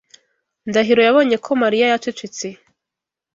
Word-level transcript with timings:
Ndahiro 0.69 1.01
yabonye 1.07 1.35
ko 1.45 1.51
Mariya 1.61 1.85
yacecetse. 1.91 2.47